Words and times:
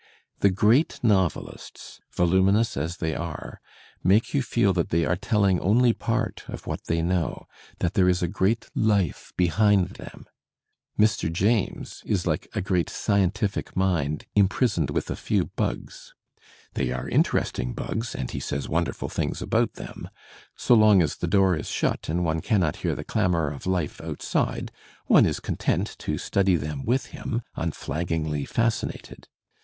The 0.39 0.49
great 0.49 0.99
novelists, 1.03 1.99
voluminous 2.11 2.75
as 2.75 2.97
they 2.97 3.13
are, 3.13 3.61
make 4.03 4.33
you 4.33 4.41
feel 4.41 4.73
that 4.73 4.89
they 4.89 5.05
are 5.05 5.15
telling 5.15 5.59
only 5.59 5.93
part 5.93 6.43
of 6.47 6.65
what 6.65 6.85
they 6.85 7.03
know, 7.03 7.45
that 7.77 7.93
there 7.93 8.09
is 8.09 8.23
a 8.23 8.27
great 8.27 8.67
life 8.73 9.31
behind 9.37 9.89
them. 9.89 10.25
Mr. 10.97 11.31
James 11.31 12.01
is 12.03 12.25
like 12.25 12.47
a 12.55 12.61
great 12.61 12.89
scientific 12.89 13.75
mind 13.77 14.25
imprisoned 14.33 14.89
with 14.89 15.11
a 15.11 15.15
few 15.15 15.51
bugs. 15.55 16.15
They 16.73 16.91
are 16.91 17.07
interesting 17.07 17.73
bugs 17.73 18.15
and 18.15 18.31
he 18.31 18.39
says 18.39 18.67
wonderful 18.67 19.07
things 19.07 19.39
about 19.39 19.73
them. 19.73 20.09
So 20.55 20.73
long 20.73 21.03
as 21.03 21.17
the 21.17 21.27
door 21.27 21.55
is 21.55 21.69
shut 21.69 22.09
and 22.09 22.25
one 22.25 22.41
cannot 22.41 22.77
hear 22.77 22.95
the 22.95 23.03
clamour 23.03 23.51
of 23.51 23.67
life 23.67 24.01
outside, 24.01 24.71
one 25.05 25.27
is 25.27 25.39
content 25.39 25.95
to 25.99 26.17
study 26.17 26.55
them 26.55 26.85
with 26.85 27.05
him, 27.13 27.43
unflaggingly 27.55 28.45
fascinated. 28.45 29.27